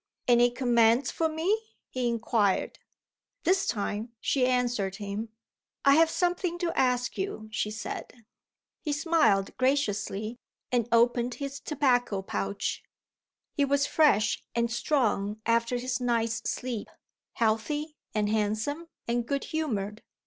"Any 0.27 0.49
commands 0.49 1.11
for 1.11 1.29
me?" 1.29 1.61
he 1.87 2.07
inquired 2.07 2.79
This 3.43 3.67
time 3.67 4.13
she 4.19 4.47
answered 4.47 4.95
him. 4.95 5.29
"I 5.85 5.93
have 5.93 6.09
something 6.09 6.57
to 6.57 6.75
ask 6.75 7.19
you," 7.19 7.49
she 7.51 7.69
said. 7.69 8.11
He 8.81 8.93
smiled 8.93 9.55
graciously, 9.57 10.39
and 10.71 10.89
opened 10.91 11.35
his 11.35 11.59
tobacco 11.59 12.23
pouch. 12.23 12.81
He 13.53 13.63
was 13.63 13.85
fresh 13.85 14.43
and 14.55 14.71
strong 14.71 15.39
after 15.45 15.77
his 15.77 16.01
night's 16.01 16.49
sleep 16.49 16.87
healthy 17.33 17.95
and 18.15 18.27
handsome 18.27 18.87
and 19.07 19.23
good 19.27 19.43
humored. 19.53 20.01